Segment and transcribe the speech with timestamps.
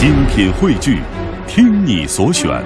[0.00, 0.98] 精品汇聚，
[1.46, 2.64] 听你所选，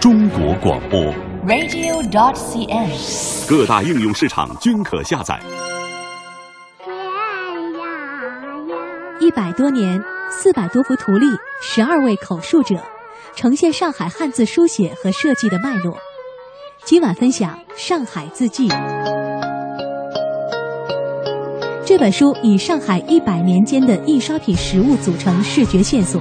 [0.00, 1.00] 中国广播。
[1.46, 3.48] radio.cn。
[3.48, 5.38] 各大应用市场均可下载。
[9.20, 11.26] 一百多年，四百多幅图例，
[11.62, 12.74] 十二位口述者，
[13.36, 15.96] 呈现上海汉字书写和设计的脉络。
[16.84, 18.68] 今晚分享《上海字迹》
[21.86, 26.20] 这本书，以上海一百年间的印刷品实物组成视觉线索，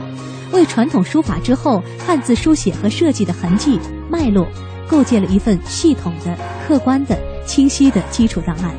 [0.54, 4.48] 为传统书法之后汉字书写和设计的痕迹脉络，
[4.88, 8.74] 构建了一份系统的、客观的、清晰的基础档案。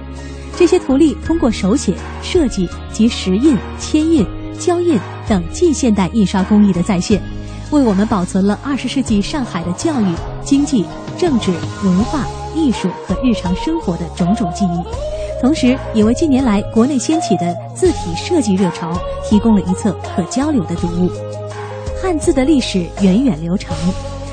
[0.57, 4.25] 这些图例通过手写、设计及石印、铅印、
[4.57, 4.97] 胶印
[5.29, 7.21] 等近现代印刷工艺的再现，
[7.73, 10.87] 为我们保存了二十世纪上海的教育、经济、
[11.19, 11.51] 政治、
[11.83, 18.97] 文化、艺术和日常生活的种种记忆，同时也为近年来国内掀起的字体设计热潮
[19.29, 21.11] 提供了一册可交流的读物。
[22.05, 23.75] 汉字的历史源远流长，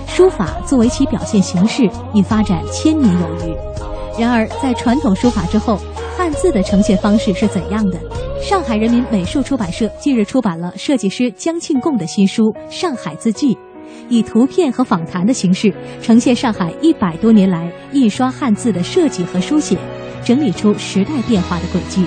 [0.06, 4.22] 书法作为其表现形式已发展千年有余。
[4.22, 5.80] 然而，在传统书法之后，
[6.18, 7.98] 汉字的呈现方式是怎样的？
[8.42, 13.56] 上海人民美术出版社近日出版了设计师江庆贡的新书《上海字迹》，
[14.10, 19.78] 以图片和访谈的形式呈现上海一百多年来印刷汉字的设计和书写，
[20.26, 22.04] 整理出时代变化的轨迹。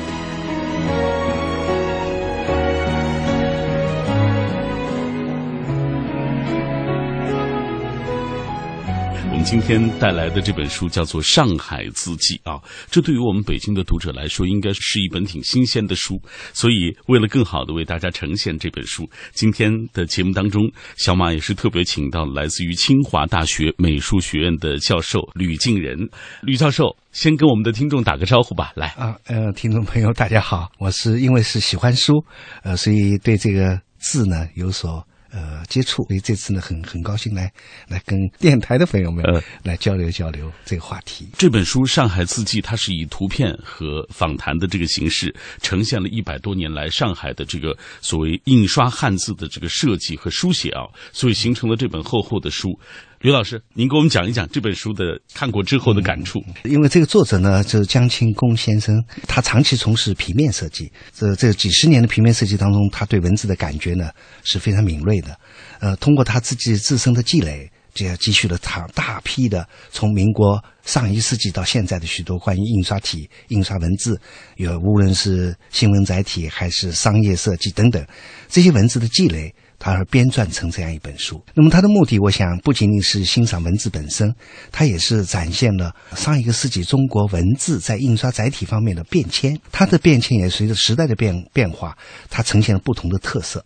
[9.45, 16.21] 今天带来的这本书叫做《上海字迹》啊，这对于我们北京的读者来说，应该是一本挺新鲜的书。
[16.53, 20.63] 所以，为了更好的为大家呈现这本书，今天的节目当中，
[20.97, 25.97] 小马也是特别请到来自于清华大学美术学院的教授吕敬仁。
[26.43, 28.89] 吕教授，先跟我们的听众打个招呼吧，来。
[28.89, 32.25] 啊，呃，听众朋友大家好，我是因为是喜欢书，
[32.65, 37.53] 呃，所以对这个字呢有所呃接触，所以这次呢很很高兴来
[37.89, 41.29] 来跟电台的朋友们呃来交流交流这个话题。
[41.37, 52.79] 这本书《上海字迹》，它是以图片和访谈的这个形式，呈现了一百多年来上海的这个所谓印刷汉字的这个设计和书写啊，所以形成了这本厚厚的书。
[53.25, 56.45] 刘老师，您给我们讲一讲这本书的看过之后的感触。
[56.65, 64.11] 因为这个作者呢，就是江庆贡先生，他长期从事平面设计，这这几十年的平面设计当中，他对文字的感觉呢
[64.43, 65.35] 是非常敏锐的。
[65.81, 74.21] 呃，通过他自己自身的积累，这样积蓄了他大批的从民国上一世纪到现在的许多关于印刷体、印刷文字，
[74.57, 78.07] 有无论是新闻载体还是商业设计等等
[78.51, 79.55] 这些文字的积累。
[79.85, 81.45] 他而编撰成这样一本书。
[81.53, 84.35] 那么他的目的，我想不仅仅是欣赏文字本身，
[84.73, 89.61] 它也是展现了上一个世纪中国文字在印刷载体方面的变迁。
[89.71, 91.95] 它的变迁也随着时代的变变化，
[92.31, 93.63] 它呈现了不同的特色。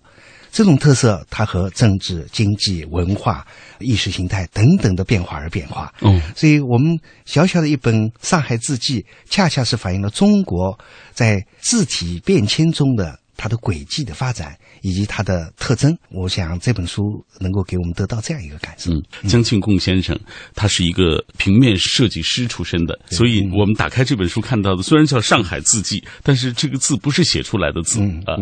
[0.50, 3.46] 这种特色，它和政治、经济、文化、
[3.78, 5.94] 意识形态等等的变化而变化。
[6.00, 10.76] 嗯，所以我们小小的一本《上海字迹》，恰恰是反映了中国
[11.12, 15.96] 在字体变迁中的它的轨迹的发展以及它的特征。
[16.10, 18.92] 我想这本书能够给我们得到这样一个感受。
[18.92, 20.18] 嗯，江庆贡先生
[20.54, 28.36] 他是一个平面设计师出身的，所以我们打开这本书看到的虽然叫《上海字迹》，但是这个字不是写出来的字嗯啊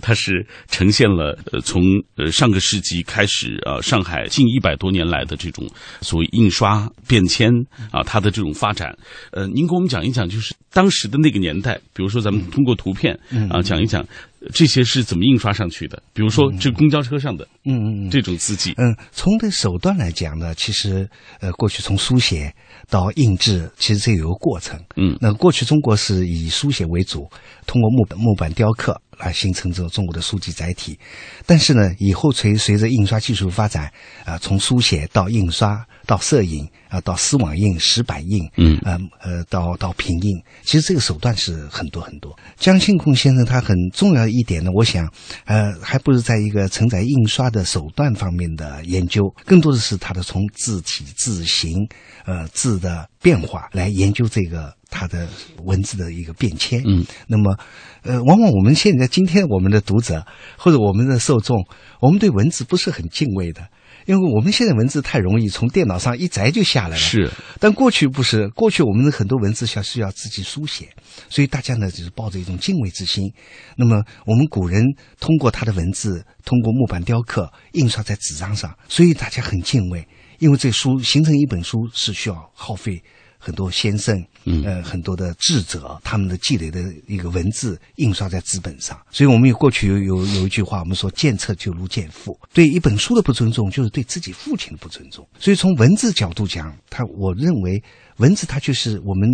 [0.00, 1.82] 它是呈现了呃从
[2.16, 5.64] 呃上个世纪开始啊，上海近一百多年来的这种
[6.00, 7.48] 所谓印刷变迁
[7.92, 8.92] 啊，它的这种发展。
[9.30, 13.16] 呃，您给我们讲一讲，就是当时的那个年代，比如说咱们通过图片
[13.50, 14.04] 啊讲一讲
[14.52, 18.10] 这些是怎么印刷上去的，比如说这公交车上的嗯嗯嗯。
[18.10, 18.74] 这种字迹。
[18.76, 21.08] 嗯，从这手段来讲呢，其实
[21.40, 22.52] 呃，过去从书写
[22.90, 24.78] 到印制，其实这有个过程。
[24.96, 27.30] 嗯那过去中国是以书写为主，
[27.72, 30.98] 通过木板木板雕刻来形成这种中国的书籍载体。
[31.46, 33.90] 但是呢，以后随随着印刷技术发展，
[34.26, 42.38] 啊、从书写到印刷到摄影啊、到丝网印、石板印，嗯呃呃，到到平印，其实这个手段是很多很多。
[42.58, 45.10] 江庆贡先生他很重要的一点呢，我想，
[45.46, 51.88] 呃，还不是在一个承载印刷的手段方面的研究，更多的是他的从字体、字形、
[52.26, 55.26] 呃字的变化来研究这个它的
[55.64, 56.82] 文字的一个变迁。
[56.86, 57.58] 嗯，那么，
[58.02, 60.24] 呃，往往我们现在今天我们的读者
[60.58, 61.66] 或者我们的受众，
[62.00, 63.66] 我们对文字不是很敬畏的。
[64.04, 67.30] 因为我们现在文字太容易从电脑上一摘就下来了，是，
[67.60, 70.88] 但过去不是，过去我们的很多文字需要需要自己书写，
[71.30, 73.32] 所以大家呢就是抱着一种敬畏之心。
[73.76, 74.82] 那么我们古人
[75.20, 80.08] 通过他的文字，通过木板雕刻印刷在纸张上，所以大家很敬畏，
[80.40, 83.00] 因为这书形成一本书是需要耗费
[83.44, 88.96] 很多先生，嗯呃，很多的智者，他们的积累的一个文字印刷在纸本上。
[89.10, 95.26] 所以我们有过去有有有一句话，我们说见册就如见父，对一本书的不尊重，就是对自己父亲的不尊重。
[95.40, 97.82] 所以从文字角度讲，他我认为
[98.18, 99.28] 文字它就是我们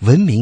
[0.00, 0.40] 文明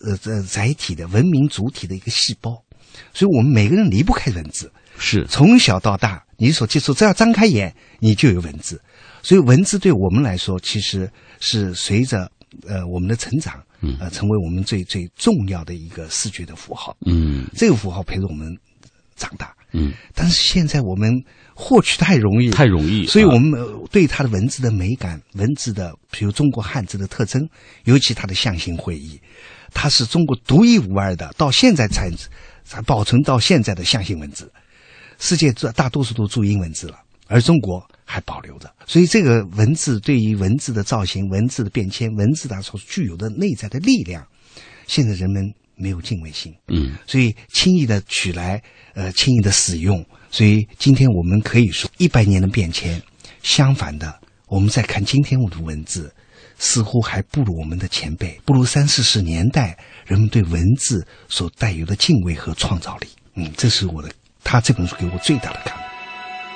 [0.00, 2.64] 呃呃载体的文明主体的一个细胞。
[3.12, 4.72] 所以我们每个人离不开文字。
[4.98, 8.80] 是从小到大，你所接触，只要张开眼，你就有文字。
[9.22, 11.10] 所以文字对我们来说，其实
[11.40, 12.30] 是随着
[12.66, 13.62] 呃我们的成长，
[14.00, 16.96] 呃，成为我们最最重要的一个视觉的符号。
[17.06, 18.54] 嗯这个符号陪着我们
[19.16, 19.54] 长大。
[19.74, 21.10] 嗯，但是现在我们
[21.54, 27.40] 获取太容易，太容易，啊所以我们呃对它的文字的美感、文字的，比如中国汉字的特征，
[27.84, 29.18] 尤其它的象形会意，
[29.72, 32.10] 它是中国独一无二的，到现在才
[32.64, 34.52] 才保存到现在的象形文字。
[35.18, 36.98] 世界大大多数都注英文字了，
[37.32, 38.70] 而中国还保留着。
[38.86, 44.26] 所以这个文字对于文字的造型、文字的变迁、文字它所具有的内在的力量，
[44.86, 45.42] 现在人们
[45.74, 46.52] 没有敬畏心。
[46.68, 48.62] 嗯所以轻易的取来，
[48.94, 50.04] 呃，轻易的使用。
[50.30, 53.00] 所以今天我们可以说，一百年的变迁，
[53.42, 56.14] 相反的，我们再看今天我的文字，
[56.58, 63.08] 似乎还不如我们的前辈，不如三四十年代人们对文字所带有的敬畏和创造力。
[63.36, 64.10] 嗯，这是我的
[64.44, 65.81] 他这本书给我最大的感悟。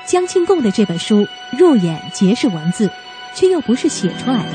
[0.07, 1.27] 江庆贡的这本书
[1.59, 2.89] 入眼皆是文字，
[3.35, 4.53] 却又不是写出来的。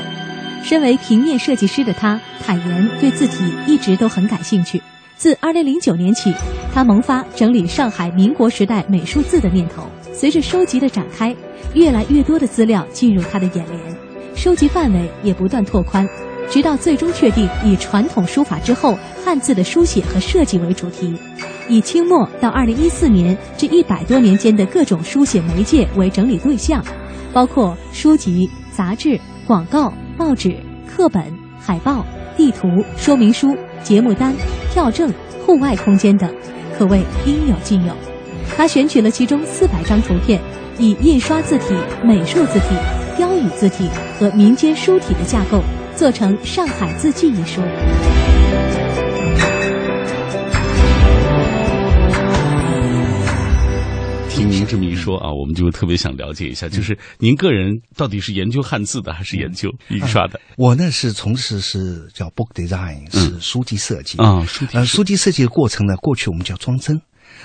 [0.64, 4.80] 身为平面设计师的他，坦言对字体一直都很感兴趣。
[5.16, 6.32] 自2009年起，
[6.72, 9.86] 他萌发整理上海民国时代美术字的念头。
[10.12, 11.34] 随着收集的展开，
[11.74, 13.96] 越来越多的资料进入他的眼帘，
[14.34, 16.08] 收集范围也不断拓宽，
[16.50, 21.14] 直到最终确定以传统书法之后汉字的书写和设计为主题。
[21.68, 26.84] 以清末到二零一四年这一百多年间的各种书写媒介为整理对象，
[27.32, 30.56] 包括书籍、杂志、广告、报纸、
[30.86, 31.22] 课本、
[31.58, 32.04] 海报、
[32.36, 34.34] 地图、说明书、节目单、
[34.72, 35.10] 票证、
[35.46, 36.28] 户外空间等，
[36.76, 37.94] 可谓应有尽有。
[38.54, 40.38] 他选取了其中四百张图片，
[40.78, 42.76] 以印刷字体、美术字体、
[43.16, 43.88] 标语字体
[44.18, 45.62] 和民间书体的架构，
[45.94, 47.60] 做成《上海字迹》一书。
[54.28, 60.40] 听您这么一说啊，我们就特别想了解一下，就是您个人到底是研究汉字的，还是研究印刷的？
[60.56, 67.00] 我呢是从事是叫 book design，是书籍设计啊书籍呃，书籍设计的过程呢，过去我们叫装帧。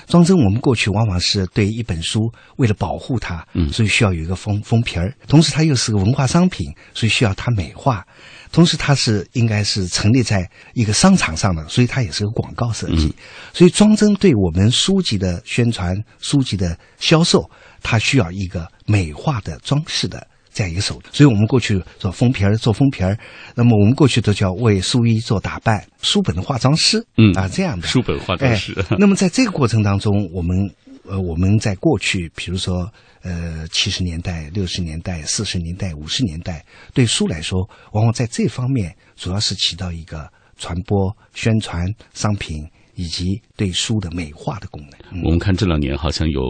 [0.08, 8.04] 装帧我们过去往往是对一本书为了保护它，嗯所以需要有一个封封皮儿，同时它又是个文化商品，所以需要它美化。
[8.50, 13.14] 同时，它是应该是陈列在一个商场上的，所以它也是个广告设计。
[13.52, 17.50] 所以装帧对我们书籍的宣传、书籍的销售，
[17.82, 20.26] 它需要一个美化的装饰的
[20.58, 21.14] 这样一个手段。
[21.14, 23.16] 所以我们过去做封皮儿、做封皮儿，
[23.54, 30.68] 那么我们过去都叫为书衣做打扮，书本的化妆师，嗯啊这样的书本化妆师哎 那么在这个过程当中，我们
[31.04, 42.66] 呃我们在过去，比如说呃七十年代、六十年代、四十年代、五十年代，对书来说，往往在这方面主要是起到一个传播、宣传商品
[42.96, 44.98] 以及对书的美化的功能。
[45.12, 46.40] 嗯我们看这两年好像有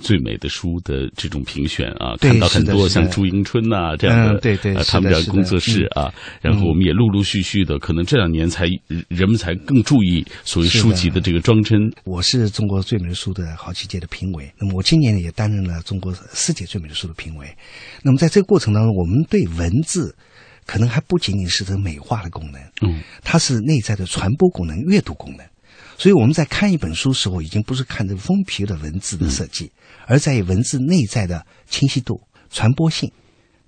[0.00, 8.66] 最美的书的这种评选啊，看到很多像朱迎春呐、这样的，嗯对对他们这样是的工作室啊，然后我们也陆陆续续的，可能这两年才
[9.08, 11.78] 人们才更注意所谓书籍的这个装帧。
[12.04, 17.46] 我是中国最美的书的好几届的评委，那么我今年也担任了中国世界最美的书的评委。
[18.02, 20.16] 那么在这个过程当中，我们对文字
[20.66, 25.44] 可能还不仅仅是这个美化的功能，嗯，它是内在的传播功能、阅读功能。
[26.00, 29.70] 所以我们在看一本书时候，已经不是看这个封皮的文字的设计，
[30.06, 33.12] 而在于文字内在的清晰度、传播性、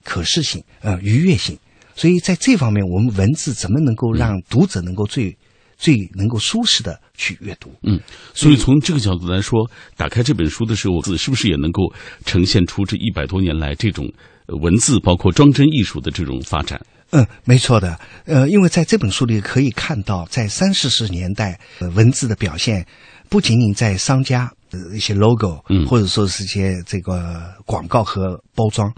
[0.03, 1.59] 可视性、呃愉悦性。
[1.95, 5.37] 所以在这方面，我们文字怎么能够让读者能够最
[5.77, 7.71] 最能够舒适的去阅读？
[7.83, 8.01] 嗯，
[8.33, 11.93] 所以从这个角度来说，打开这本书的时候，字是不是也能够
[12.25, 14.11] 呈现出这一百多年来这种
[14.47, 16.81] 呃文字包括装帧艺术的这种发展？
[17.12, 17.99] 嗯，没错的。
[18.25, 22.87] 呃，因为在这本书里可以看到，在三四十年代，呃，文字的表现
[23.28, 28.90] 不仅仅在商家呃一些 logo，嗯或者说是一些这个广告和包装。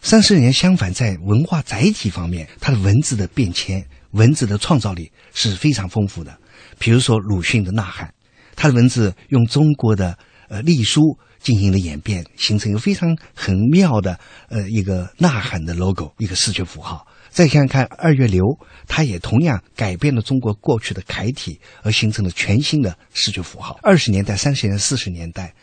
[0.00, 6.36] 三十年相反，在文化载体方面，它的文字的变迁、文字的创造力是非常丰富的。
[6.80, 8.08] 比如说鲁迅的《呐喊》，
[8.56, 17.06] 他的文字用中国的呃隶书进行了演变，形成一个非常很妙的呃一个呐喊的 logo，一个视觉符号。
[17.32, 18.44] 再看看二月流，
[18.86, 23.78] 它也同样改变了中国过去的楷体，而形成了全新的视觉符号。
[23.82, 25.54] 二十年代、三十年代、四十年代，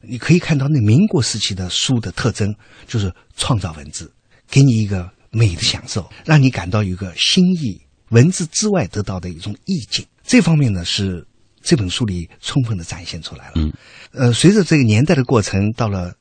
[0.00, 2.54] 你可以看到那民国时期的书的特征，
[2.86, 4.12] 就是创造文字，
[4.48, 10.06] 给你一个美的享受，让你感到有一个新意，文字之外得到的一种意境。
[10.24, 11.26] 这方面呢，是
[11.60, 13.54] 这本书里充分的展现出来了。
[13.56, 13.72] 嗯，
[14.12, 16.14] 呃，随着这个年代的过程，到了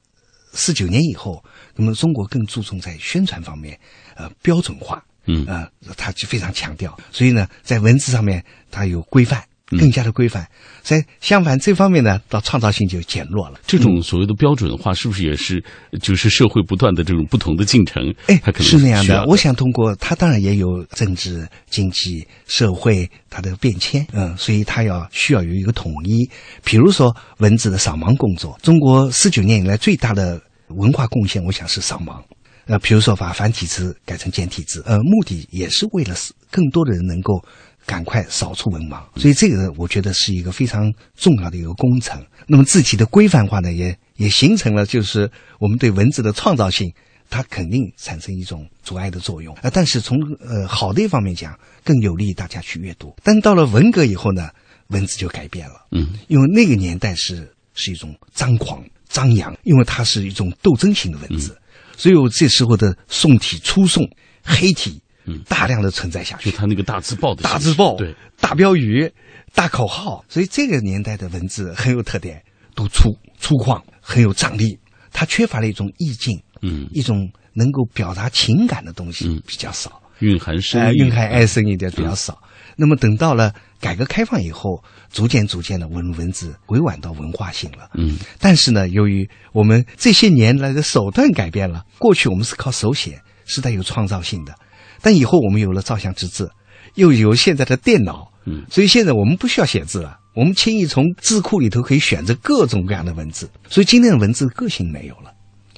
[0.53, 1.43] 四九年以后，
[1.77, 3.79] 那么中国更注重在宣传方面，
[4.15, 5.03] 呃，标准化。
[5.29, 5.67] 嗯呃，
[5.97, 8.41] 他就非常强调，所以呢，在文字上面
[8.71, 9.43] 它有规范，
[9.77, 10.47] 更加的规范。
[10.81, 13.59] 在相反这方面呢，到创造性就减弱了。
[13.67, 15.61] 这种所谓的标准化，是不是也是
[16.01, 18.01] 就是社会不断的这种不同的进程？
[18.27, 19.25] 哎它可，能是那样的。
[19.25, 26.29] 我想通过它，当然也有政治、经济、社会它的变迁，嗯，所以它要需要有一个统一。
[26.63, 32.21] 比如说文字的扫盲工作，中国四九年以来最大的文化贡献，我想是扫盲。
[32.65, 37.41] 呃，比如说把繁体字改成简体字，呃，目的也是为了使更多的人能够
[37.85, 42.21] 赶快扫除文盲，所以这个我觉得是一个非常重要的一个工程。
[42.45, 46.93] 那么字体的规范化呢，也也形成了就是我们对文字的创造性，
[47.29, 49.55] 它肯定产生一种阻碍的作用。
[49.55, 53.15] 啊，但是从呃好的一方面讲，更有利于大家去阅读。
[53.23, 54.49] 但到了文革以后呢，
[54.87, 61.57] 文字就改变了，嗯，因为那个年代是是一种张狂张扬，因为它是一种斗争型的文字。
[61.95, 64.07] 所以我这时候的宋体、粗宋、
[64.43, 65.41] 黑体，嗯。
[65.47, 66.51] 大量的存在下去。
[66.51, 69.11] 就他那个大字报的大字报、对，大标语、
[69.53, 72.41] 大口号，所以这个年代的文字很有特点，
[72.75, 74.77] 都粗粗犷，很有张力。
[75.11, 79.41] 它缺乏了一种意境，嗯，一种能够表达情感的东西嗯。
[79.47, 82.39] 比较少，蕴含深呃，蕴含爱深一点比较少。
[82.75, 87.89] 那么等到了改革开放以后，逐渐逐渐的文文字委婉到文化性了。
[87.95, 94.55] 嗯，但是呢，由于我们这些年来的手段改变了，过去我们是靠手写，是带有创造性的，
[95.01, 96.51] 但以后我们有了照相之字，
[96.95, 105.31] 又有现在的电脑，嗯所以现在我们不需要写字了，我们轻易从字库里头可以选择各种各样的文字，所以今天的文字个性没有了，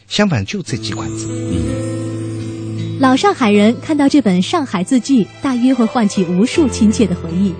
[0.07, 1.27] 相反就这几款字。
[1.29, 1.89] 嗯
[2.99, 7.55] 老上海人看到这本《上海字迹》，大约会唤起无数亲切的回忆。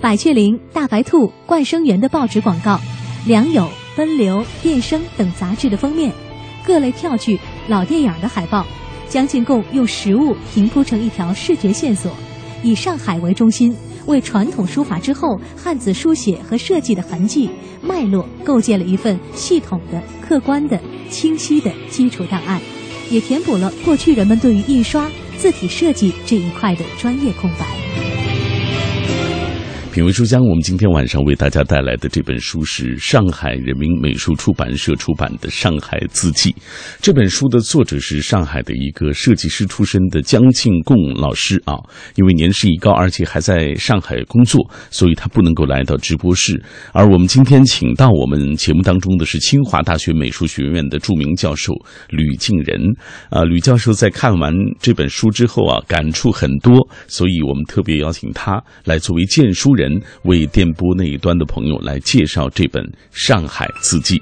[0.00, 2.80] 百雀羚、大白兔、冠生园的报纸广告，
[3.26, 6.12] 良友、奔流、电声等杂志的封面，
[6.64, 7.36] 各类票据、
[7.66, 8.64] 老电影的海报，
[9.08, 12.12] 将进贡用实物平铺成一条视觉线索，
[12.62, 13.74] 以上海为中心，
[14.06, 17.50] 为传统书法之后汉字书写和设计的痕迹
[17.82, 22.60] 脉络构建了一份系统的、客观的、清晰的基础档案。
[23.10, 28.07] 也填补了过去人们对于印刷、字体设计这一块的专业空白。
[29.98, 36.52] 品味书香，我们今天晚上为大家带来的这本书是上海人民美术出版社出版的《上海字迹》。
[37.02, 41.74] 这本书的作者是上海的一个设计师出身的江庆贡老师啊。
[42.14, 46.62] 因为年事已高，而且还在上海工作，所以他不能够来到直播室。
[46.92, 51.74] 而我们今天请到我们节目当中的是清华大学美术学院的著名教授
[52.10, 52.80] 吕敬仁。
[53.30, 59.87] 啊，吕教授在看完这本书之后啊，感触很多，所以我们特别邀请他来作为荐书人。
[60.22, 64.16] 为电波那一端的朋友来介绍这本《上海字迹》。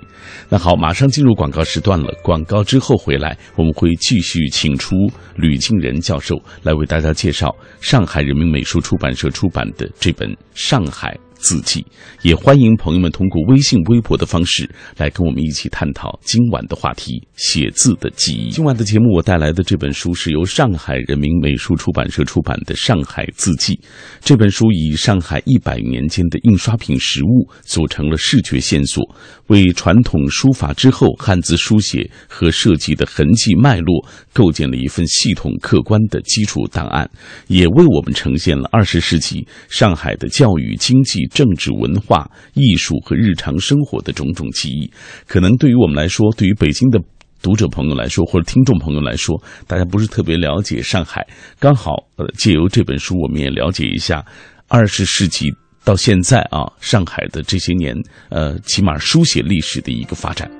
[0.48, 2.12] 那好，马上进入广告时段了。
[2.22, 4.94] 广告之后回来，我们会继续请出
[5.36, 11.80] 吕敬仁教授来为大家介绍上海人民美术出版社出版的这本《上海字迹》。
[12.22, 18.50] 也欢迎朋友们通过微信、微博的方式来跟我们一起探讨今晚的话题——写字的记忆。
[18.50, 23.74] 今晚的节目，我带来的这本书是由上海人民美术出版社出版的《上海字迹》。
[24.20, 29.04] 这本书以上海一百年间的印刷品实物组成了视觉线索，
[29.46, 37.08] 为传统书法之后汉字书写和设计的痕迹脉络构建了一份系统客观的基础档案，
[37.46, 44.90] 也为我们呈现了二十世纪上海的教育、经济、政治、文化、艺术和日常生活的种种记忆。
[45.26, 47.00] 可能对于我们来说，对于北京的。
[47.42, 51.24] 读者朋友来说，或者听众朋友来说，大家不是特别了解上海，
[51.60, 54.24] 刚好呃，借由这本书，我们也了解一下
[54.68, 55.52] 二十世纪
[55.84, 57.94] 到现在啊，上海的这些年，
[58.30, 60.50] 呃，起码书写历史的一个发展。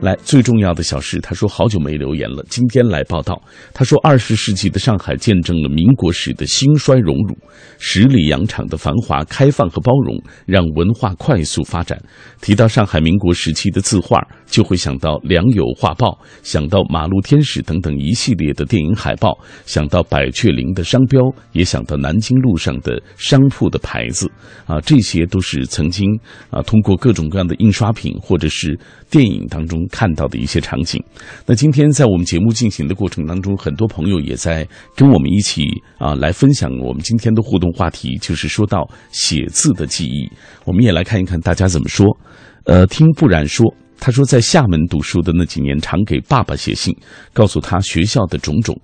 [0.00, 3.40] 来，最重要的小事，他说好久没留言了，今天来报道。
[3.72, 7.34] 他说，二十世纪的上海见证了民国时的兴衰荣辱，
[7.78, 11.98] 十里洋场的繁华、开放和包容，让文化快速发展。
[12.42, 21.22] 提到上海民国时期的字画，就会想到良友画报，想到马路天使等等一系列的电影海报，想到百雀羚的商标，
[21.52, 24.30] 也想到南京路上的商铺的牌子。
[24.66, 26.10] 啊，这些都是曾经
[26.50, 28.78] 啊通过各种各样的印刷品或者是
[29.10, 31.02] 电影当中看到的一些场景。
[31.46, 35.64] 那今天在我们节目进行的过程当中，很多朋友也在跟我们一起
[35.98, 40.30] 啊来分享我们今天的互动话题，就是说到写字的记忆。
[40.64, 42.06] 我们也来看一看大家怎么说。
[42.64, 43.64] 呃，听不染说，
[44.00, 46.96] 他说在厦门读书的那几年，常给爸爸写信，
[47.32, 48.74] 告诉他学校的种种。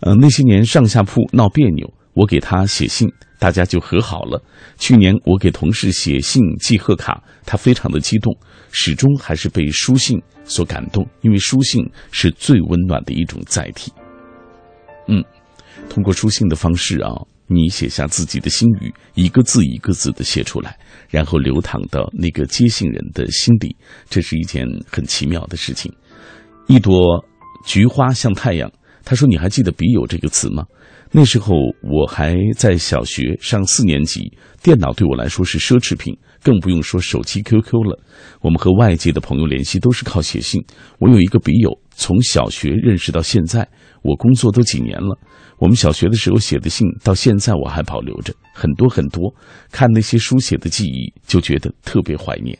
[0.00, 3.08] 呃，那些年上下铺闹别扭，我给他写信，
[3.38, 4.40] 大家就和好了。
[4.78, 8.36] 去年我给同事写信寄贺卡，他非常的激动，
[8.70, 13.92] 始终还是被书信所感动，因为书信是最温暖的一种载体。
[15.08, 15.22] 嗯，
[15.88, 17.10] 通过书信的方式啊，
[17.46, 23.76] 你写下自己的心语，一个字一个字的写出来，然后流淌到那个接信人的心里，
[24.08, 25.92] 这是一件很奇妙的事情。
[26.66, 27.24] 一朵
[27.66, 28.70] 菊花像太阳。
[29.04, 30.64] 他说：“你还记得‘笔友’这个词吗？
[31.10, 34.32] 那时候我还在小学上四年级，
[34.62, 38.00] 电脑对我来说是奢侈品，更不用说手机 QQ 了。
[38.40, 40.60] 我们和外界的朋友联系都是靠写信。
[40.98, 43.68] 我有一个笔友，从小学认识到现在，
[44.02, 45.16] 我工作都几年了。
[45.58, 49.32] 我们小学的时候写的信，到现在我还保留着很多很多。
[49.70, 52.58] 看那些书写的记忆，就觉得特别怀念。”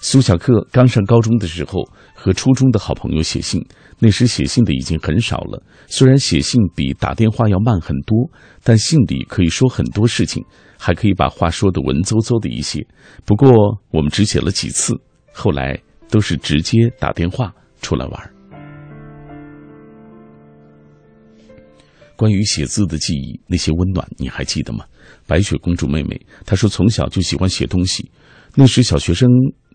[0.00, 1.82] 苏小克刚上高中的时候，
[2.14, 3.64] 和初中的好朋友写信。
[3.98, 8.16] 那时写信的已经很少了，虽然写信比打电话要慢很多，
[8.62, 10.40] 但信里可以说很多事情，
[10.78, 12.80] 还可以把话说的文绉绉的一些。
[13.24, 13.50] 不过
[13.90, 14.94] 我们只写了几次，
[15.32, 15.76] 后来
[16.08, 17.52] 都是直接打电话
[17.82, 18.30] 出来玩。
[22.14, 24.84] 关于写字的记忆，那些温暖你还记得吗？
[25.26, 28.08] 白雪公主妹妹她说从小就喜欢写东西，
[28.54, 29.28] 那时小学生。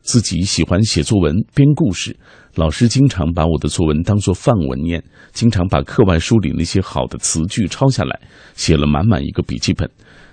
[0.03, 2.15] 自己喜欢写作文、编故事，
[2.55, 8.19] 老师经常把我的作文当做范文念，经常把课外书里那些好的词句抄下来，
[8.53, 9.89] 写了满满一个笔记本。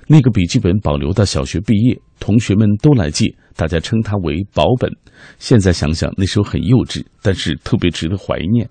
[0.08, 4.90] 那个笔记本保留到小学毕业，同学们都来借，大家称它为宝本。
[5.38, 8.68] 现在想想，那时候很幼稚，但是特别值得怀念。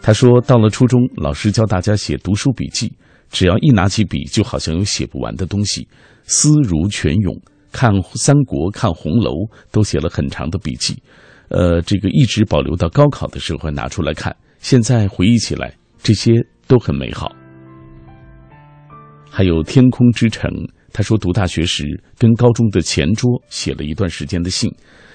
[0.00, 2.92] 他说，到了初中，老师教大家写读书笔记，
[3.30, 5.88] 只要一拿起笔，就好像有写不完的东西，
[6.22, 7.34] 思如泉涌。
[7.72, 9.32] 看三国、看红楼，
[9.70, 11.02] 都写了很长的笔记，
[11.48, 14.34] 呃，这个一直保留到高考的时候拿出来看。
[14.60, 16.32] 现在回忆起来，这些
[16.66, 17.30] 都很美好。
[19.30, 20.50] 还有《天空之城》，
[20.92, 21.84] 他说读大学时
[22.18, 24.72] 跟高中的前桌写了一段时间的信，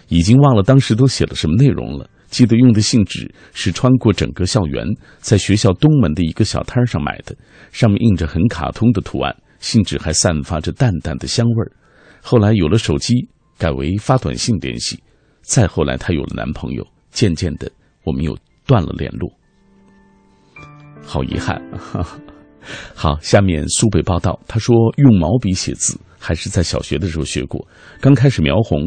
[0.09, 2.07] 已经忘了当时都写了什么内容了。
[2.29, 4.85] 记得用的信纸是穿过整个校园，
[5.17, 7.35] 在学校东门的一个小摊上买的，
[7.71, 11.71] 上面印着很卡通的图案，信纸还散发着淡淡的香味儿。
[12.21, 15.01] 后来有了手机，改为发短信联系。
[15.41, 17.69] 再后来，她有了男朋友，渐渐的，
[18.03, 19.31] 我们又断了联络。
[21.03, 21.61] 好遗憾。
[22.93, 27.67] 好，下面苏北报道，他说用毛笔写字还是在小学的时候学过，
[27.99, 28.83] 刚开始描红，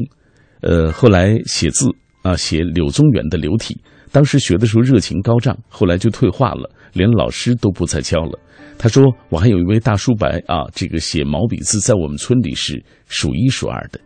[0.61, 1.89] 呃，后来写字
[2.23, 3.77] 啊，写柳宗元的流体。
[4.13, 8.39] 当时学的时候热情高涨，后来就退化了，连老师都不再教了。
[8.77, 13.99] 他说：“我还有一位大叔伯啊，这个写毛笔字在我们村里是数一数二的。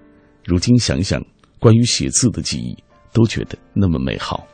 [0.45, 1.21] 如今想想，
[1.59, 2.77] 关于写字的记忆，
[3.13, 4.47] 都觉得那么美好。”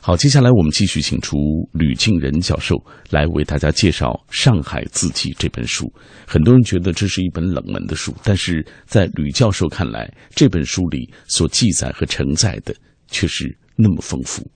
[0.00, 1.36] 好，接下来我们继续请出
[1.72, 2.76] 吕敬仁教授
[3.08, 5.90] 来为大家介绍《上海字迹》这本书。
[6.26, 12.74] 很多人觉得这是一本冷门的书，但是在吕教授看来，这本书里所记载和承载的
[13.08, 14.46] 却是那么丰富。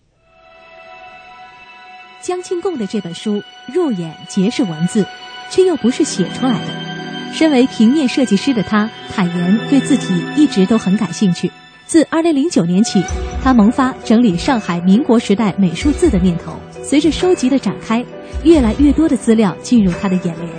[2.20, 5.06] 江庆贡的这本书入眼皆是文字，
[5.50, 7.32] 却又不是写出来的。
[7.32, 11.50] 身为平面设计师的他，坦言对字体一直都很感兴趣。
[11.86, 13.02] 自2009年起，
[13.42, 16.58] 他萌发整理上海民国时代美术字的念头。
[16.82, 18.04] 随着收集的展开，
[18.44, 20.52] 越来越多的资料进入他的眼帘，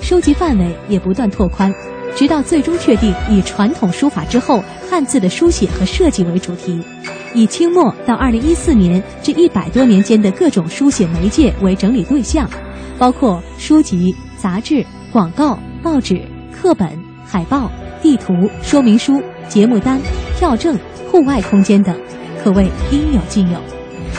[0.00, 1.72] 收集范围也不断拓宽，
[2.16, 6.80] 直到最终确定以传统书法之后汉字的书写和设计为主题。
[7.34, 12.48] 以清末到二零一四年这一百多年间的各种书写媒介为整理对象，
[12.96, 16.22] 包括书籍、杂志、广告、报纸、
[16.52, 16.88] 课本、
[17.26, 17.68] 海报、
[18.00, 20.00] 地图、说明书、节目单、
[20.38, 20.78] 票证、
[21.10, 21.96] 户外空间等，
[22.42, 23.58] 可谓应有尽有。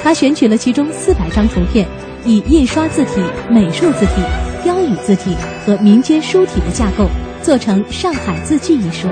[0.04, 1.88] 他选取了其中四百张图片，
[2.26, 4.22] 以印刷字体、美术字体、
[4.62, 5.34] 标语字体
[5.66, 7.08] 和民间书体的架构，
[7.46, 9.08] 做成《上海字迹》一书。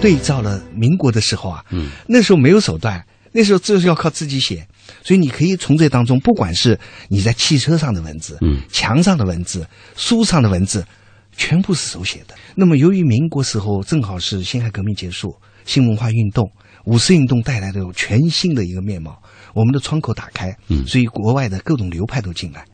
[0.00, 4.64] 对照了民国的时候啊，嗯，那时候没有手段，那时候就是要靠自己写，
[5.02, 10.86] 所以你可以从这当中，不管是你在汽车上的文字，嗯，墙上的文字，书上的文字，
[11.36, 12.34] 全部是手写的。
[12.54, 15.34] 那么由于民国时候正好是辛亥革命结束，
[15.64, 16.48] 新文化运动、
[16.84, 19.19] 五四运动带来的全新的一个面貌，
[19.54, 22.64] 我们的窗口打开，嗯，所以国外的各种流派都进来，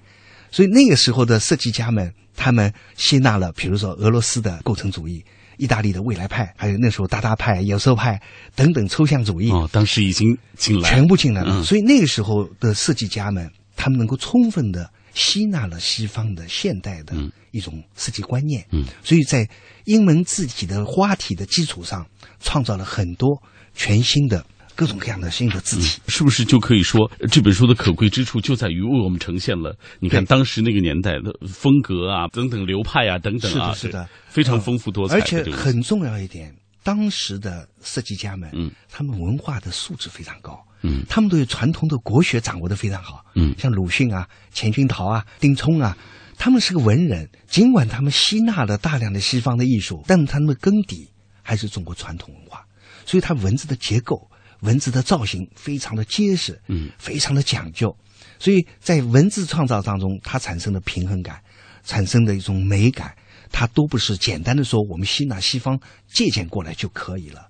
[0.50, 5.24] 所以那个时候的设计家们，他们吸纳了，比如说俄罗斯的构成主义。
[5.58, 8.20] 意大利的未来派，还有那时候达达派、野兽派
[8.54, 11.64] 等等抽象主义，哦，当时已经进来，全部进来了。
[11.64, 17.32] 所以那个时候的设计家们，他们能够充分的吸纳了西方的现代的嗯。
[17.52, 19.48] 一种设计观念，嗯，所以在
[19.86, 22.06] 英文字体的花体的基础上，
[22.38, 23.42] 创造了很多
[23.74, 24.44] 全新的
[24.76, 26.00] 各种各样的新的字体。
[26.06, 34.08] 是不是就可以说呃这本书的可贵之处就在于为我们呈现了你看当时那个年代的风格啊等等流派啊等等啊，是的是的。
[34.28, 41.02] 非常丰富多彩而且很重要一点，当时的设计家们，嗯，他们文化的素质非常高，嗯。
[41.08, 43.54] 他们对传统的国学掌握的非常好，嗯。
[43.56, 45.96] 像鲁迅啊、钱君陶啊、丁冲啊，
[46.36, 51.08] 他们是个文人，尽管他们吸纳了大量的西方的艺术，但他们的根底
[51.42, 52.62] 还是中国传统文化，
[53.06, 57.96] 所以他文字的结构、文字的造型非常的结实，嗯，非常的讲究，
[58.38, 61.40] 所以在文字创造当中，它产生的平衡感，
[61.84, 63.14] 产生的一种美感，
[63.50, 67.48] 它都不是简单的说我们吸纳西方借鉴过来就可以了。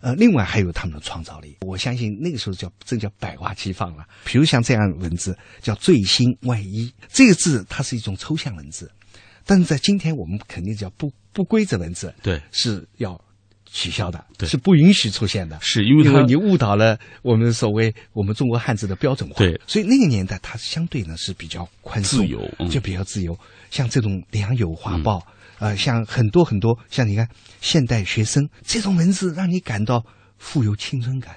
[0.00, 4.04] 呃，另外还有他们的创造力，我相信那个时候叫真叫百花齐放了。
[4.22, 8.92] 比如像这样文字叫“最新外衣”，这个字它是一种抽象文字，
[9.46, 13.18] 但是在今天我们肯定叫不不规则文字，对是要
[13.76, 15.58] 取消的，对是不允许出现的。
[15.60, 19.34] 是因为因为你误导了我们所谓我们中国汉字的标准化。
[19.36, 23.36] 对所以那个年代它相对呢是比较宽松、自由嗯就比较自由。
[23.72, 25.20] 像这种良友画报，
[25.58, 27.28] 呃，像很多很多，像你看
[27.60, 30.04] 现代学生这种文字，让你感到
[30.38, 31.34] 富有青春感。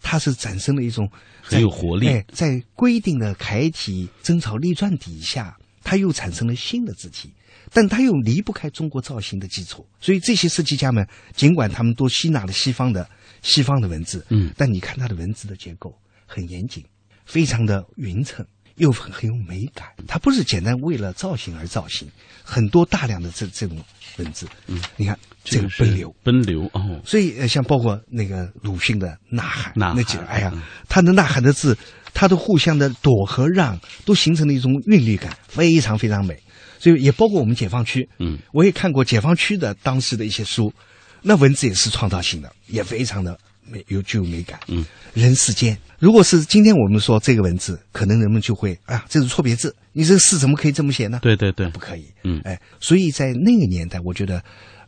[0.00, 1.10] 它是产生了一种
[1.42, 7.32] 很有活力哎，在规定的楷体真草隶篆底下，它又产生了新的字体。
[7.72, 13.08] 但它又离不开中国造型的基础，所以这些设计家们，尽管他们都吸纳了西方的
[13.42, 14.50] 西方的文字，嗯。
[14.56, 16.84] 但你看它的文字的结构很严谨，
[17.26, 18.44] 非常的匀称，
[18.76, 19.86] 又很很有美感。
[20.08, 22.08] 它不是简单为了造型而造型，
[22.42, 23.78] 很多大量的这这种
[24.16, 31.76] 文字，嗯，你看这个奔流，奔流哦，所以呃，像包括那个鲁迅的《呐喊》呐喊那几个，哎呀嗯，他的呐喊的字，
[32.12, 36.36] 他的互相的躲和让，都形成了一种韵律感，非常非常美。
[36.78, 40.72] 所以也包括我们解放区，嗯，我也看过解放区的当时的一些书，
[41.20, 44.58] 那文字也是创造性的，也非常的美，有具有美感。
[44.68, 51.18] 嗯，人世间，如果是今天我们说这个文字，可能人们就会，啊，这是错别字，你这个字怎么可以这么写呢？
[51.20, 52.06] 对对对不，可以。
[52.24, 54.42] 嗯哎，所以在那个年代，我觉得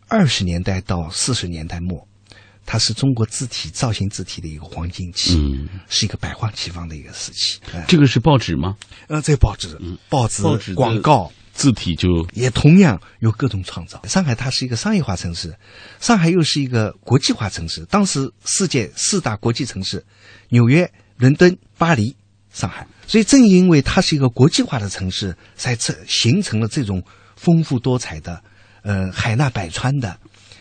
[0.08, 2.08] 二十年代到四十年代末，
[2.72, 7.60] 它是中国字体造型字体的一个黄金期，嗯，是一个百花齐放的一个时期。
[7.74, 8.76] 哎，这个是报纸吗？
[9.08, 11.30] 呃，这报纸、报纸、报纸广告。
[11.52, 14.02] 字体就也同样有各种创造。
[14.06, 15.54] 上海它是一个商业化城市，
[16.00, 17.84] 上海又是一个国际化城市。
[17.90, 20.02] 当时世界四大国际城市，
[20.48, 22.16] 纽约、伦敦、巴黎、
[22.54, 22.86] 上海。
[23.06, 27.02] 所以正因为它是一个国际化的城市，才这形成了这种
[27.36, 28.42] 丰富多彩的、
[28.80, 30.18] 呃海纳百川的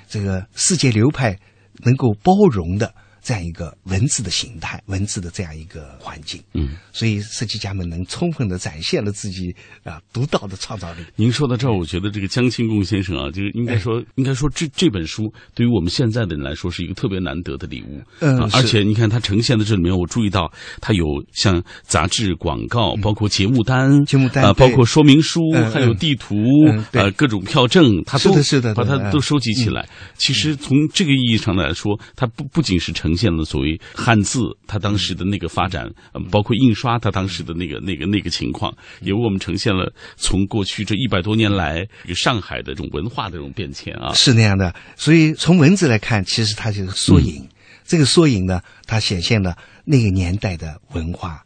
[0.10, 1.40] 这个世界流派
[1.84, 6.42] 能够包容的这样一个文字的形态、文字的这样一个环境。
[6.54, 11.00] 嗯，所以设计家们能充分的展现了自己啊独到的创造力。
[11.16, 18.00] 您说到这儿，我觉得这个江清贡先生啊，就是应该说，应该说这这本书对于我们现在的人来说是一个特别难得的礼物。
[18.00, 18.58] 啊嗯是。
[18.58, 24.68] 而且你看它呈现的这里面，我注意到它有像杂志广告，包括节目单、嗯节目单啊，对。
[24.68, 26.36] 包括说明书，嗯还有地图
[26.68, 29.88] 嗯，呃，各种票证，它都是的是的把它都收集起来。
[30.18, 44.14] 其实从这个意义上来说，它不不仅是呈现了所谓汉字它当时的那个发展，呃包括印刷它当时的那个那个那个情况，也为我们呈现了从过去这一百多年来这个上海的这种文化的这种变迁啊。
[44.14, 44.74] 是那样的。
[44.96, 47.48] 所以从文字来看，其实它就是缩影。
[47.84, 51.44] 这个缩影呢，它显现了那个年代的文化、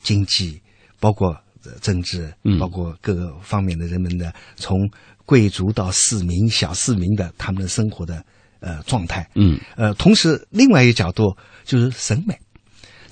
[0.00, 0.60] 经济，
[1.00, 1.30] 包括
[1.64, 4.88] 呃政治嗯，包括各个方面的人们的，从
[5.24, 8.24] 贵族到市民、小市民的他们的生活的
[8.60, 9.28] 呃状态。
[9.34, 12.38] 嗯呃，同时另外一个角度就是审美，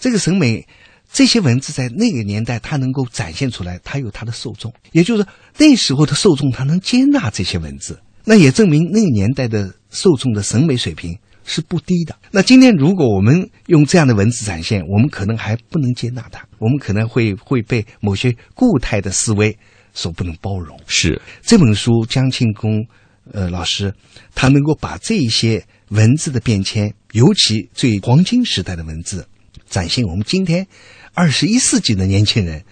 [0.00, 0.66] 这个审美，
[1.12, 5.26] 这些文字在那个年代它能够展现出来，它有它的受众，也就是
[5.58, 12.16] 那时候的受众他能接纳这些文字，那也证明那个年代的受众的审美水平是不低的。
[12.30, 19.56] 那今天如果我们用这样的文字展现，我们可能还不能接纳它，我们可能会会被某些固态的思维
[19.94, 20.78] 所不能包容。
[20.86, 22.84] 是，这本书江庆功
[23.32, 23.94] 呃老师，
[24.34, 29.28] 他能够把这一些文字的变迁，尤其最黄金时代的文字，
[29.68, 30.66] 展现我们今天
[31.14, 32.64] 二十一世纪的年轻人，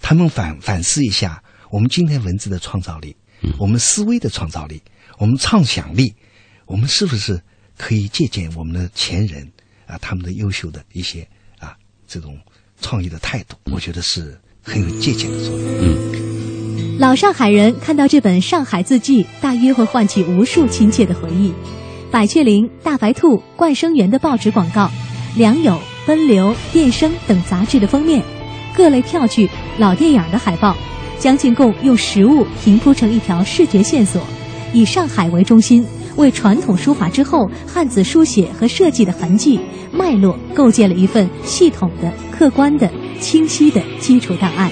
[0.00, 3.16] 他们反反思一下我们今天文字的创造力，
[3.58, 4.82] 我们思维的创造力，
[5.18, 6.14] 我们畅想力，
[6.66, 7.40] 我们是不是
[7.76, 9.50] 可以借鉴我们的前人
[9.86, 12.38] 啊他们的优秀的一些啊这种
[12.80, 13.56] 创意的态度？
[13.64, 16.57] 我觉得是很有借鉴的作用。
[16.98, 21.52] 老上海人看到这本《上海字迹》，大约会唤起无数亲切的回忆。
[22.10, 24.90] 百雀羚、大白兔、冠生园的报纸广告，
[25.36, 28.20] 良友、奔流、电声等杂志的封面，
[28.76, 30.76] 各类票据、老电影的海报，
[31.20, 34.20] 江进贡用实物平铺成一条视觉线索，
[34.72, 39.60] 以上海为中心，为传统书法之后汉字书写和设计的痕迹
[39.92, 44.68] 脉络构建了一份系统的、客观的、清晰的基础档案，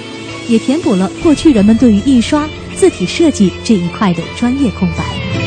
[0.49, 5.46] 也填补了过去人们对于印刷字体设计这一块的专业空白。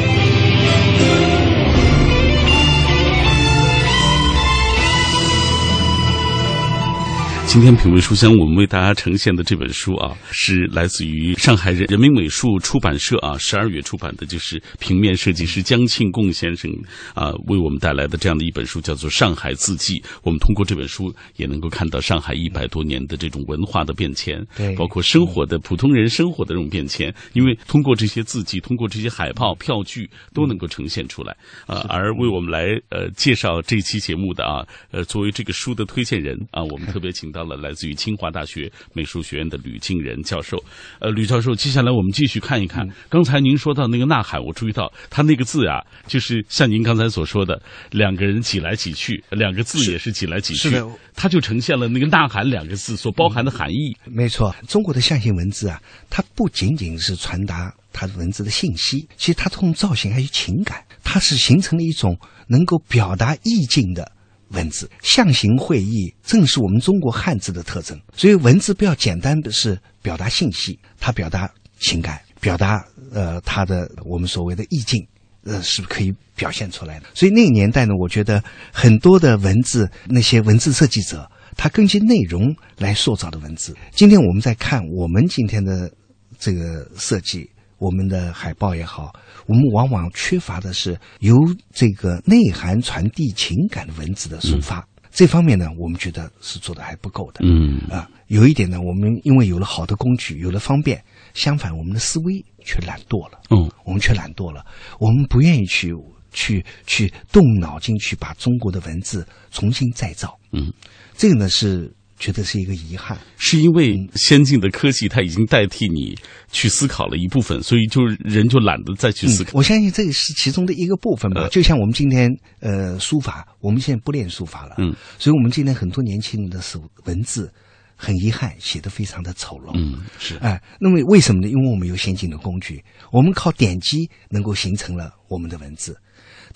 [7.51, 16.71] 今天品味书香，我们为大家呈现的这本书啊，是来自于上海人人民美术出版社啊，十二月出版的，就是平面设计师江庆贡先生
[17.15, 19.99] 啊为我们带来的这样的一本书，叫做《上海字迹》。
[20.21, 27.11] 我们通过这本书也能够看到上海一百多年的这种文化的变迁，对包括生活的普通人生活的这种变迁。
[27.33, 31.35] 因为通过这些字迹，通过这些海报、票据，都能够呈现出来
[31.65, 31.83] 啊。
[31.89, 40.57] 而为我们来呃介绍这期节目的啊，呃，作为这个书的推荐人啊，我们特别请到了来自于清华大学美术学院的吕静仁教授。
[40.99, 50.69] 呃，吕教授，接下来我们继续看一看，刚才您说到那个呐喊，我注意到他那个字啊，就是像您刚才所说的，两个人挤来挤去，两个字也是挤来挤去
[51.15, 53.95] 它就呈现了那个呐喊两个字所包含的含义。
[54.05, 64.11] 没错，中国的象形文字啊，它不仅仅是传达它的文字的信息，其实它通过造型还有情感，它是形成了一种能够表达意境的
[64.49, 64.89] 文字。
[65.01, 75.05] 象形会意正是我们中国汉字的特征，所以文字不要简单的是表达信息，它表达情感，表达呃它的我们所谓的意境。
[75.45, 77.05] 呃，是可以表现出来的。
[77.13, 83.73] 所以那个年代呢，我觉得很多的文字，那些文字设计者，他根据内容来塑造的文字。
[83.91, 85.89] 今天我们在看我们今天的
[86.37, 89.11] 这个设计，我们的海报也好，
[89.47, 91.35] 我们往往缺乏的是由
[91.73, 94.87] 这个内涵传递情感的文字的抒发。
[95.11, 97.39] 这方面呢，我们觉得是做的还不够的。
[97.43, 103.39] 嗯啊，有一点呢，我们因为有了好的工具，有了方便，相反我们的思维却懒惰了。
[103.49, 104.63] 嗯我们却懒惰了，
[104.99, 105.91] 我们不愿意去
[106.31, 110.37] 去去动脑筋去把中国的文字重新再造。
[110.51, 110.71] 嗯，
[111.17, 113.17] 这个呢是觉得是一个遗憾。
[113.37, 116.15] 是因为先进的科技它已经代替你
[116.51, 119.51] 去思考了一部分，所以就人就懒得再去思考。
[119.53, 121.41] 我相信这个是其中的一个部分吧。
[121.41, 122.29] 呃就像我们今天
[122.59, 127.51] 呃书法，我们现在不练书法了，嗯，所以我们今天很多年轻人的手文字，
[127.95, 129.71] 很遗憾写的非常的丑陋。
[129.75, 131.47] 嗯，是哎，那么为什么呢？
[131.47, 135.97] 因为我们有先进的工具，我们靠点击能够形成了我们的文字。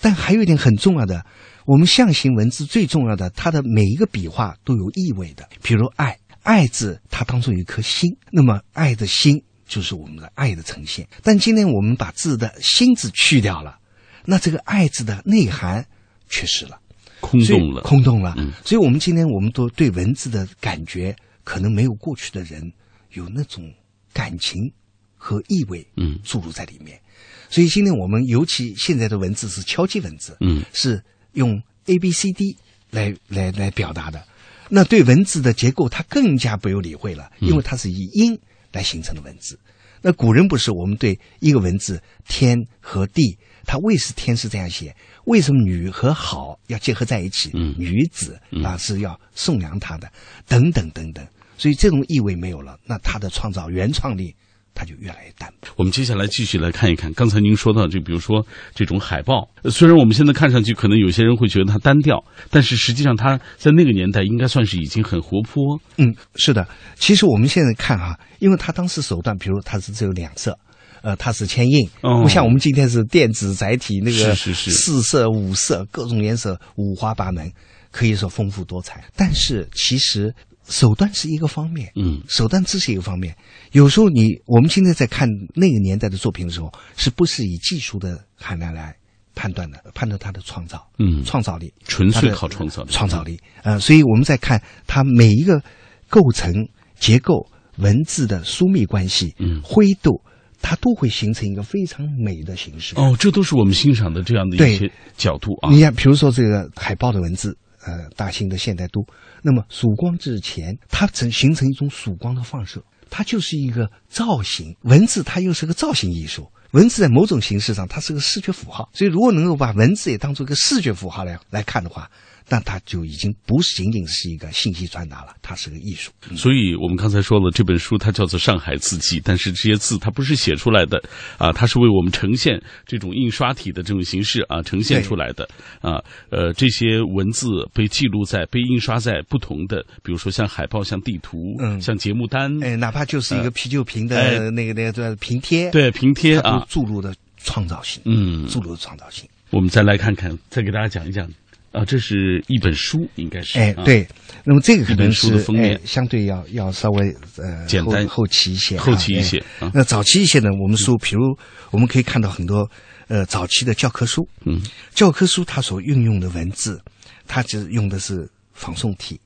[0.00, 1.24] 但还有一点很重要的，
[1.66, 5.48] 我们象形文字最重要的，它的每一个笔画都有意味的。
[5.62, 11.08] 比如“爱”，“爱”字它当中有一颗心，那么“爱”的心就是我们的爱的呈现。
[11.22, 13.78] 但今天我们把字的“心”字去掉了，
[14.26, 15.86] 那这个“爱”字的内涵
[16.28, 16.78] 缺失了。
[17.20, 17.80] 空洞了。
[17.80, 18.34] 空洞了。
[18.36, 22.70] 嗯所以我们今天我们都对文字的感觉，可能没有过去的人
[23.12, 23.72] 有那种
[24.12, 24.70] 感情
[25.16, 27.00] 和意味，嗯注入在里面。
[27.48, 31.02] 所以今天我们尤其现在的文字是敲击文字，嗯是
[31.34, 32.56] 用 A B C D
[32.90, 34.24] 来来来表达的。
[34.70, 38.38] 那对文字的结构，它更加不用理会了，因为它是以音
[38.72, 39.58] 来形成的文字。
[40.00, 44.94] 那古人不是我们对一个文字天和地，它为什天是这样写？
[45.26, 47.50] 为什么女和好要结合在一起？
[47.54, 50.10] 嗯女子啊是要颂扬她的，
[50.46, 51.26] 等等等等。
[51.56, 54.34] 所以这种意味没有了，那它的创造原创力
[54.74, 55.68] 它就越来越淡薄。
[55.76, 65.80] 我们接下来继续来看一看，刚才您说到，就比如说这种海报，呃虽然我们现在看上去可能有些人会觉得它单调，但是实际上它在那个年代应该算是已经很活泼。
[65.96, 66.66] 嗯，是的。
[66.96, 70.58] 其实我们现在看哈、因为它当时手段，比如它是只有两色，
[71.02, 77.50] 呃，它是铅印，哦不像我们今天是电子载体，那个是是是四色、五色，各种颜色五花八门，
[77.90, 79.04] 可以说丰富多彩。
[79.16, 80.34] 但是其实
[80.66, 83.36] 手段是一个方面，嗯手段只是一个方面。
[83.72, 88.94] 有时候你我们现在在看那个年代的作品的时候，是不是以技术的含量来
[89.34, 89.82] 判断的？
[89.94, 93.38] 判断它的创造，嗯创造力，纯粹靠创造力创造力。
[93.62, 95.60] 呃，所以我们在看它每一个
[96.08, 96.52] 构成、
[96.98, 97.46] 结构、
[97.78, 100.20] 文字的疏密关系，嗯灰度，
[100.62, 102.94] 它都会形成一个非常美的形式。
[102.96, 105.70] 哦，这都是我们欣赏的这样的一对些角度啊。
[105.70, 109.04] 你看，比如说这个海报的文字，呃，大型的现代都，
[109.42, 114.74] 那么曙光之前，它成形成一种曙光的放射，它就是一个造型。
[114.82, 122.10] 文字它又是个造型艺术，文字在某种形式上它是个视觉符号，所以如果能够把文字也当做一个视觉符号来来看的话，
[122.48, 126.12] 那它就已经不仅仅是一个信息传达了，它是个艺术。
[126.36, 131.02] 所以我们刚才说了，这本书它叫做《上海字迹》，但是这些字它不是写出来的
[131.38, 135.48] 啊，它是为我们呈现这种印刷体的这种形式啊呈现出来的
[135.80, 136.02] 啊。
[136.30, 149.28] 呃，这些文字被记录在、被印刷在不同的，比如说像海报、像地图、嗯像节目单，哎，哪怕就是一个啤酒瓶的哎那个那个平贴，对平贴啊，注入的创造性，嗯注入的创造性。
[149.50, 151.28] 我们再来看看，再给大家讲一讲
[151.74, 154.06] 啊，这是一本书，应该是啊，哎对，
[154.44, 161.36] 那么这个可能是书的封面哎，相对要要稍微呃简单后后期一些啊，后期一哎些啊那早期一些呢，我们说，比如
[161.72, 162.70] 我们可以看到很多
[163.08, 164.62] 呃早期的教科书，嗯，
[164.94, 166.80] 教科书它所运用的文字，
[167.26, 169.20] 它只用的是仿宋体。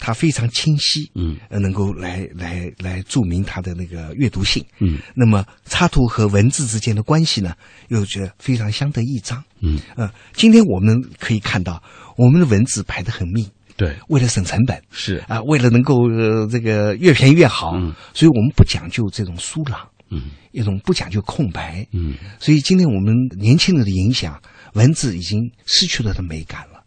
[0.00, 7.54] 它非常清晰，嗯，呃，能够来来来注明它的那个阅读性，嗯，那么插图和文字之间的关系呢，
[7.88, 11.82] 又觉得非常相得益彰，嗯，呃，今天我们可以看到，
[12.16, 15.22] 我们的文字排得很密，对，为了省成本是。
[15.28, 17.94] 啊、为了能够呃这个越便宜越好，嗯。
[18.14, 20.30] 所以我们不讲究这种疏朗，嗯。
[20.52, 22.14] 一种不讲究空白，嗯。
[22.38, 24.40] 所以今天我们年轻人的影响，
[24.74, 26.79] 文字已经失去了它的美感了，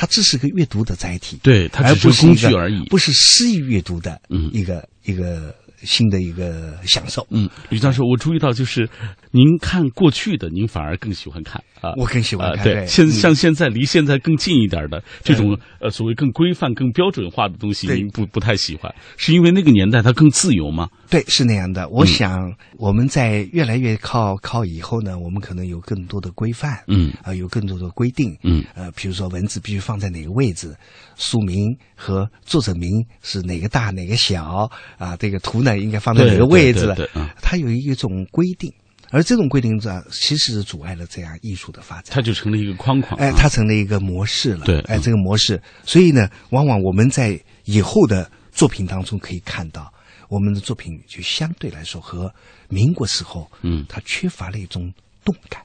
[0.00, 7.26] 它只是个阅读的载体，对它而只是工具而已不是诗意阅读的嗯一个、一个新的一个享受。
[7.28, 8.88] 嗯，吕教授，我注意到就是
[9.30, 11.92] 您看过去的，您反而更喜欢看啊。
[11.98, 20.88] 我更喜欢啊，看，对，现嗯像现在离现在更近一点的这种呃所谓更规范、更标准化的东西，您不不太喜欢，是因为那个年代它更自由吗？
[21.10, 21.88] 对，是那样的。
[21.88, 30.74] 我嗯想我们在越来越靠靠以后呢，我们可能有更多的规范，嗯啊、有更多的规定，嗯呃，比如说文字必须放在哪个位置，
[31.16, 38.72] 书名和作者名是哪个大哪个小啊，这个图呢应该放在哪个位置对对对嗯它有一种规定，
[39.10, 42.14] 而这种规定呢，其实是阻碍了这样艺术的发展。
[42.14, 43.20] 它就成了一个框框。
[43.20, 44.64] 哎，啊它成了一个模式了。
[44.64, 49.92] 对哎，嗯这个模式，所以呢，往往我们在以后的作品当中可以看到，
[50.30, 52.32] 我们的作品就相对来说和
[52.68, 54.92] 民国时候，嗯它缺乏了一种
[55.24, 55.60] 动感，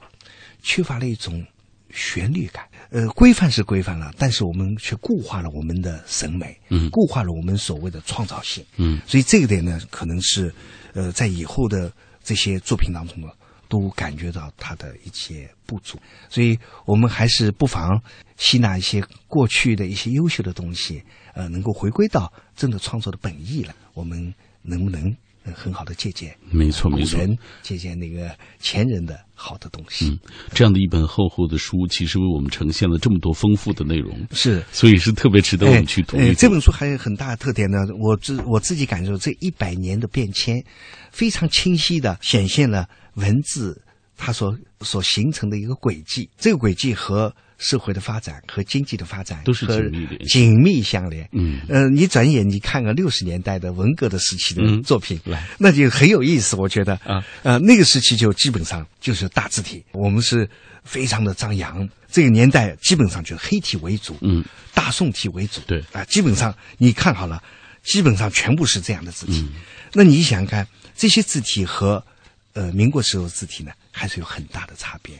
[0.60, 1.46] 缺乏了一种
[1.90, 2.68] 旋律感。
[2.90, 8.64] 呃，规范是规范了，但是我们却固化了我们的审美，嗯固化了我们所谓的创造性。
[8.76, 10.52] 嗯所以这一点呢，可能是
[10.94, 11.92] 呃，在以后的
[12.24, 13.28] 这些作品当中呢，
[13.68, 15.96] 都感觉到它的一些不足。
[16.28, 18.02] 所以我们还是不妨
[18.36, 21.02] 吸纳一些过去的一些优秀的东西，
[21.34, 23.72] 呃，能够回归到真的创作的本意了。
[23.94, 24.34] 我们
[24.66, 27.20] 能不能呃很好的借鉴没错没错。
[27.62, 30.08] 借鉴那个前人的好的东西？
[30.08, 30.18] 嗯，
[30.52, 34.64] 这样的一本厚厚的书，其实为我们呈现了这么多丰富的内容，是。
[34.72, 36.34] 所以是特别值得我们去读一哎哎读。
[36.34, 40.64] 这本书还有很大的特点呢，我自我自己感受，这一百年的变迁，
[41.12, 43.82] 非常清晰的显现了文字
[44.16, 46.30] 它所所形成的一个轨迹。
[46.38, 51.28] 这个轨迹和社会的发展和经济的发展都是紧密的紧密相连。
[51.32, 51.60] 嗯。
[51.68, 54.82] 呃，你转眼你看个六十年代的文革的时期的嗯。
[54.82, 55.46] 作品，来。
[55.58, 56.94] 那就很有意思，我觉得。
[57.04, 60.48] 啊，呃，那个时期就基本上就是大字体，我们是
[60.84, 61.88] 非常的张扬。
[62.10, 65.82] 这个年代基本上就是黑体为主，嗯，大宋体为主，对。
[65.92, 67.42] 啊，基本上你看好了，
[67.82, 69.40] 基本上全部是这样的字体。
[69.40, 69.60] 嗯。
[69.92, 72.04] 那你想想看，这些字体和
[72.52, 75.14] 呃民国时候的字体呢，还是有很大的差别。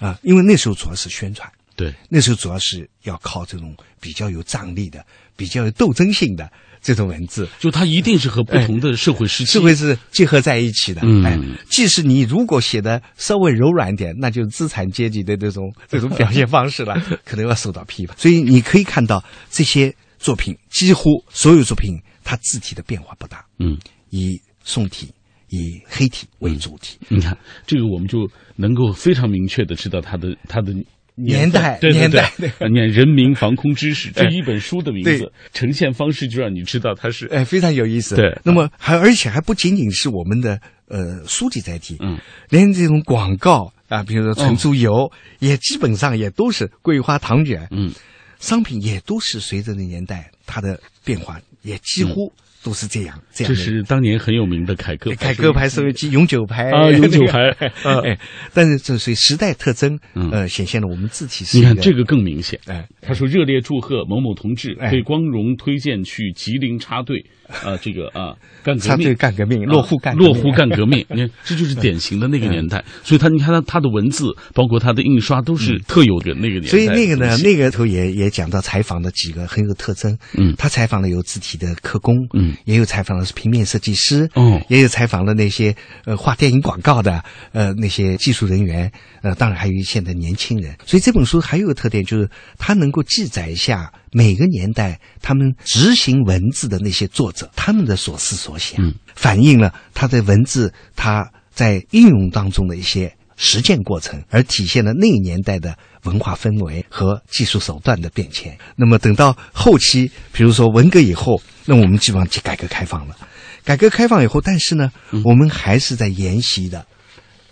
[0.00, 1.50] 啊，因为那时候主要是宣传。
[1.82, 5.04] 对，那时候主要是要靠这种比较有张力的、
[5.36, 11.00] 比较有斗争性的这种文字，就它一定是和不同的社会时期，社会是结合在一起的。
[11.04, 18.16] 嗯哎，即使你如果写的稍微柔软点，那就是资产阶级的这种这种表现方式了， 可能要受到批判。
[18.18, 23.76] 所以你可以看到这些作品，几乎所有作品它字体的变化不大，嗯。
[24.14, 25.08] 以宋体、
[25.48, 26.98] 以黑体为主体。
[27.08, 27.34] 你看，
[27.66, 30.74] 这个我们就能够非常明确的知道它的它的
[31.14, 32.32] 年代年代。
[32.38, 38.16] 对， 啊念人民防空知识 这哎一本书的名字，呈现方式就让你知道它是哎，非常有意思。
[38.16, 38.38] 对。
[38.44, 47.92] 那么还而且还不仅仅是我们的呃书籍载体，嗯，连这种广告啊，比如说纯猪油，也基本上也都是桂花糖卷，嗯，
[48.40, 53.52] 商品也都是随着那年代它的变化，也几乎都是这样、这样。
[53.52, 56.70] 这是当年很有名的凯歌凯歌牌收音机、永久牌。
[56.70, 57.54] 啊永久牌。
[58.54, 60.30] 但是这属于时代特征，嗯。
[60.30, 62.58] 呃，显现了我们字体是你看这个更明显。
[62.66, 64.90] 哎，他说：“热烈祝贺某某同志哎。
[64.90, 71.04] 被光荣推荐去吉林插队，啊，这个啊，干革命，干革命，啊落户干落户干革命。
[71.10, 72.84] 你看，这就是典型的那个年代。
[73.02, 76.68] 所以他，你看他他的文字，包括他的印刷，都是特有的那个年代。
[76.68, 80.16] 所以那个呢，那个头也也讲到采访的几个很有特征。
[80.34, 88.90] 嗯他采访了有字体的刻工，嗯嗯，也有采访的是平面设计师，嗯也有采访了那些呃画电影广告的呃那些技术人员，
[89.22, 90.74] 呃，当然还有一些的年轻人。
[90.86, 103.12] 所以这本书还有个特点，就是它能够记载一下每个年代他们执行文字的那些作者他们的所思所想，嗯反映了他的文字他在应用当中的一些。
[103.44, 108.56] 实践过程，而体现了那个年代的文化氛围和技术手段的变迁。
[108.76, 113.16] 那么等到后期，比如说文革以后，那我们基本上就改革开放了。
[113.64, 114.92] 改革开放以后，但是呢，
[115.24, 116.86] 我们还是在沿袭的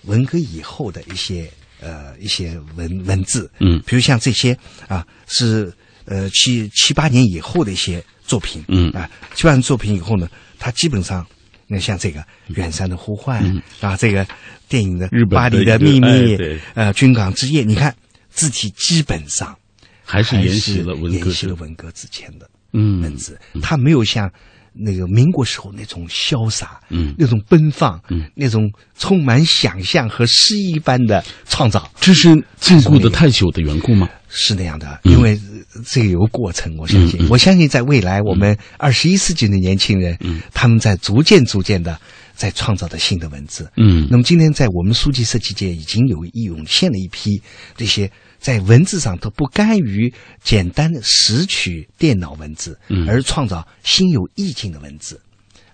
[0.05, 1.51] 文革以后的一些
[1.81, 4.57] 呃一些文文字，嗯比如像这些
[4.87, 5.73] 啊是
[6.05, 10.29] 呃七七八年以后的一些作品，嗯啊七八年作品以后呢，
[10.59, 11.27] 它基本上。
[11.73, 12.21] 那像这个
[12.57, 13.41] 《远山的呼唤》
[13.87, 14.27] 啊，这个
[14.69, 16.37] 电影的嗯日本《巴黎的秘密
[16.75, 17.95] 呃，《军港之夜》，你看
[18.29, 19.57] 字体基本上
[20.05, 24.29] 还是还沿袭了文革沿袭了之文革之前的嗯文字，它没有像
[24.73, 27.14] 那个民国时候那种潇洒，嗯。
[27.18, 34.09] 那种奔放，嗯，那种充满想象和诗意般的创造，这是禁锢的太久的缘故吗？
[34.29, 35.33] 是那样的，嗯因为
[35.75, 40.41] 呃这个有个过程，我相信，我相信在未来，我们二十一世纪的年轻人，嗯。
[40.55, 42.01] 他们在逐渐逐渐的
[42.35, 44.07] 在创造着新的文字，嗯。
[44.11, 47.43] 那么今天在我们书籍设计界已经有涌现了一批
[47.77, 48.11] 这些
[48.41, 50.12] 在文字上都不甘于
[50.43, 53.09] 简单的拾取电脑文字，嗯。
[53.09, 55.20] 而创造新有意境的文字，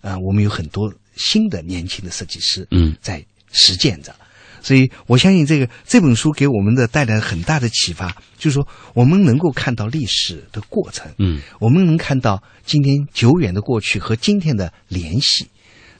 [0.00, 2.96] 啊、我们有很多新的年轻的设计师，嗯。
[3.00, 4.14] 在实践着。
[4.60, 11.40] 所以我相信这个这本书给我们的带来很大的启发，就是说我们能够看到历史的过程，嗯。
[11.60, 15.46] 我们能看到今天久远的过去和今天的联系，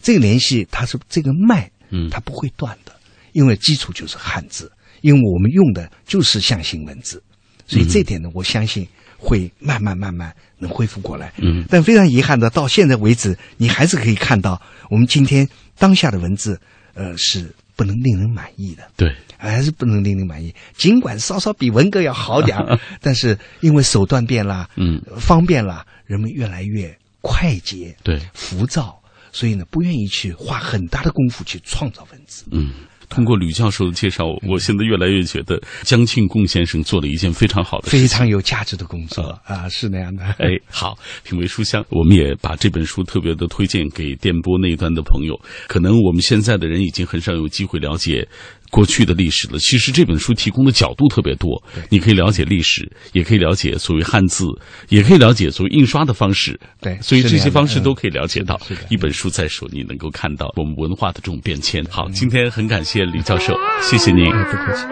[0.02, 2.10] 这个联系它是这个脉，嗯。
[2.10, 2.92] 它不会断的，
[3.32, 4.72] 因为基础就是汉字，
[5.06, 7.22] 因为我们用的就是象形文字，
[7.68, 8.84] 所以这点呢，我相信
[9.16, 11.32] 会慢慢慢慢能恢复过来。
[11.38, 15.48] 嗯但非常遗憾的，到现在为止，你还是可以看到我们今天
[15.78, 16.60] 当下的文字，
[16.94, 18.82] 呃，是不能令人满意的。
[18.96, 20.52] 对，还是不能令人满意。
[20.76, 29.00] 尽管稍稍比文革要好点儿 但是因为手段变了，嗯呃，方便了，人们越来越快捷、对，浮躁，
[29.30, 32.44] 所以呢，不愿意去花很大的功夫去创造文字。
[32.50, 32.72] 嗯。
[33.08, 40.24] 通过吕教授的介绍，我现在越来越觉得江庆贡先生做了一件非常好的，非常有价值的工作啊，是那样的。
[40.38, 45.34] 哎，好，品味书香，我们也把这本书特别的推荐给电波那一端的朋友。
[45.66, 48.26] 可能我们现在的人已经很少有机会了解
[48.70, 49.58] 过去的历史了。
[49.58, 54.44] 其实这本书提供的角度特别多，你可以了解历史，也可以了解所谓汉字，
[54.88, 56.58] 也可以了解所谓印刷的方式。
[56.80, 58.60] 对所以这些方式都可以了解到。
[58.88, 61.84] 一本书在手，你能够看到我们文化的这种变迁。
[61.90, 64.32] 好，今天很感谢李教授，谢谢您。
[64.32, 64.86] 哎不客气。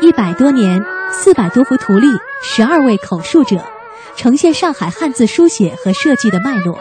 [0.00, 2.06] 一百多年，四百多幅图例，
[2.42, 3.62] 十二位口述者，
[4.16, 6.78] 呈现上海汉字书写和设计的脉络。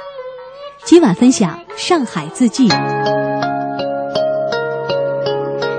[0.86, 2.70] 今晚分享《上海字迹》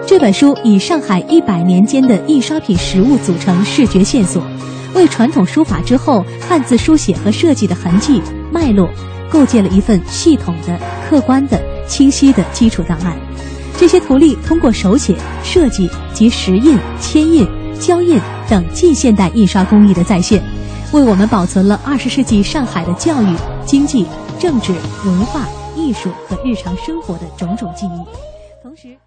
[0.07, 4.43] 这本书，以上海一百年间的印刷品实物组成视觉线索，
[4.95, 8.21] 为传统书法之后汉字书写和设计的痕迹
[8.53, 8.91] 脉络，
[9.31, 13.17] 构建了一份系统的、客观的、清晰的基础档案。
[13.79, 17.47] 这些图例通过手写、设计及石印、铅印、
[17.81, 20.43] 胶印等近现代印刷工艺的再现，
[20.93, 24.07] 为我们保存了二十世纪上海的教育、经济、
[24.39, 24.73] 政治、
[25.05, 29.00] 文化、艺术和日常生活的种种记忆，同时。